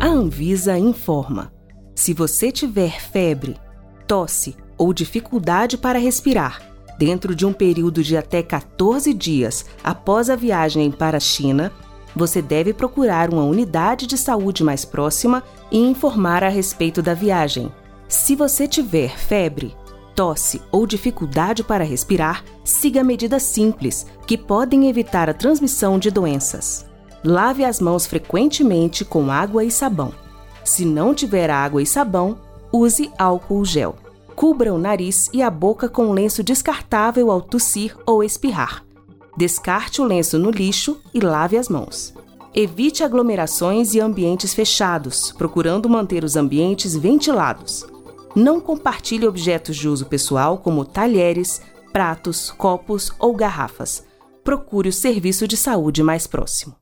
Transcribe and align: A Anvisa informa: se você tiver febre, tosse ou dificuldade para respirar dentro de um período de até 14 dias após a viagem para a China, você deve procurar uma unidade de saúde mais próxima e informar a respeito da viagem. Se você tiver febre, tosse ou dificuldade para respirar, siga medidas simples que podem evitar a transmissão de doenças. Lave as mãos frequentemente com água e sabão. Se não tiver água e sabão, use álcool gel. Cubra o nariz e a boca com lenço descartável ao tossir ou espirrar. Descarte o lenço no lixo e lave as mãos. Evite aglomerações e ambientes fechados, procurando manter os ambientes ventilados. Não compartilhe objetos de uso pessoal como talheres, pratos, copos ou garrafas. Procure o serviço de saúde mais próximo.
A 0.00 0.06
Anvisa 0.06 0.78
informa: 0.78 1.52
se 1.94 2.14
você 2.14 2.50
tiver 2.50 2.98
febre, 2.98 3.58
tosse 4.08 4.56
ou 4.78 4.94
dificuldade 4.94 5.76
para 5.76 5.98
respirar 5.98 6.62
dentro 6.98 7.34
de 7.34 7.44
um 7.44 7.52
período 7.52 8.02
de 8.02 8.16
até 8.16 8.42
14 8.42 9.12
dias 9.12 9.66
após 9.84 10.30
a 10.30 10.36
viagem 10.36 10.90
para 10.90 11.18
a 11.18 11.20
China, 11.20 11.70
você 12.16 12.40
deve 12.40 12.72
procurar 12.72 13.30
uma 13.30 13.44
unidade 13.44 14.06
de 14.06 14.16
saúde 14.16 14.64
mais 14.64 14.86
próxima 14.86 15.42
e 15.70 15.78
informar 15.78 16.42
a 16.42 16.48
respeito 16.48 17.02
da 17.02 17.12
viagem. 17.12 17.70
Se 18.08 18.34
você 18.34 18.66
tiver 18.66 19.18
febre, 19.18 19.76
tosse 20.16 20.62
ou 20.72 20.86
dificuldade 20.86 21.62
para 21.62 21.84
respirar, 21.84 22.42
siga 22.64 23.04
medidas 23.04 23.42
simples 23.42 24.06
que 24.26 24.36
podem 24.36 24.88
evitar 24.88 25.28
a 25.28 25.34
transmissão 25.34 25.98
de 25.98 26.10
doenças. 26.10 26.89
Lave 27.22 27.64
as 27.64 27.80
mãos 27.80 28.06
frequentemente 28.06 29.04
com 29.04 29.30
água 29.30 29.62
e 29.62 29.70
sabão. 29.70 30.12
Se 30.64 30.84
não 30.84 31.14
tiver 31.14 31.50
água 31.50 31.82
e 31.82 31.86
sabão, 31.86 32.38
use 32.72 33.10
álcool 33.18 33.64
gel. 33.64 33.96
Cubra 34.34 34.72
o 34.72 34.78
nariz 34.78 35.28
e 35.32 35.42
a 35.42 35.50
boca 35.50 35.88
com 35.88 36.12
lenço 36.12 36.42
descartável 36.42 37.30
ao 37.30 37.42
tossir 37.42 37.94
ou 38.06 38.24
espirrar. 38.24 38.84
Descarte 39.36 40.00
o 40.00 40.04
lenço 40.04 40.38
no 40.38 40.50
lixo 40.50 40.98
e 41.12 41.20
lave 41.20 41.56
as 41.58 41.68
mãos. 41.68 42.14
Evite 42.54 43.04
aglomerações 43.04 43.94
e 43.94 44.00
ambientes 44.00 44.54
fechados, 44.54 45.32
procurando 45.32 45.88
manter 45.88 46.24
os 46.24 46.36
ambientes 46.36 46.96
ventilados. 46.96 47.86
Não 48.34 48.60
compartilhe 48.60 49.26
objetos 49.26 49.76
de 49.76 49.88
uso 49.88 50.06
pessoal 50.06 50.58
como 50.58 50.84
talheres, 50.84 51.60
pratos, 51.92 52.50
copos 52.50 53.12
ou 53.18 53.34
garrafas. 53.34 54.04
Procure 54.42 54.88
o 54.88 54.92
serviço 54.92 55.46
de 55.46 55.56
saúde 55.56 56.02
mais 56.02 56.26
próximo. 56.26 56.74